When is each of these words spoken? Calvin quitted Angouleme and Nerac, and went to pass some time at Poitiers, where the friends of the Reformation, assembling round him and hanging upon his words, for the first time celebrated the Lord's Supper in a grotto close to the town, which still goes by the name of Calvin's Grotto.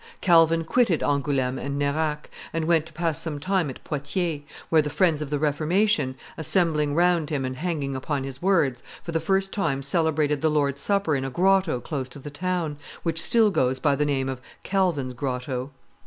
Calvin 0.19 0.63
quitted 0.63 1.03
Angouleme 1.03 1.59
and 1.59 1.77
Nerac, 1.77 2.31
and 2.53 2.65
went 2.65 2.87
to 2.87 2.93
pass 2.93 3.21
some 3.21 3.39
time 3.39 3.69
at 3.69 3.83
Poitiers, 3.83 4.41
where 4.69 4.81
the 4.81 4.89
friends 4.89 5.21
of 5.21 5.29
the 5.29 5.37
Reformation, 5.37 6.15
assembling 6.39 6.95
round 6.95 7.29
him 7.29 7.45
and 7.45 7.55
hanging 7.57 7.95
upon 7.95 8.23
his 8.23 8.41
words, 8.41 8.81
for 9.03 9.11
the 9.11 9.19
first 9.19 9.51
time 9.51 9.83
celebrated 9.83 10.41
the 10.41 10.49
Lord's 10.49 10.81
Supper 10.81 11.15
in 11.15 11.23
a 11.23 11.29
grotto 11.29 11.79
close 11.79 12.09
to 12.09 12.17
the 12.17 12.31
town, 12.31 12.77
which 13.03 13.21
still 13.21 13.51
goes 13.51 13.77
by 13.77 13.95
the 13.95 14.03
name 14.03 14.27
of 14.27 14.41
Calvin's 14.63 15.13
Grotto. 15.13 15.69